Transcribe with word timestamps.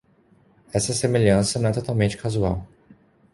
Essa 0.73 0.93
semelhança 0.93 1.59
não 1.59 1.69
é 1.69 1.73
totalmente 1.73 2.17
casual. 2.17 2.67